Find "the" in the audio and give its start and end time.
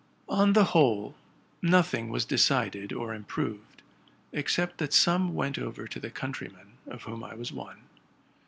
0.53-0.63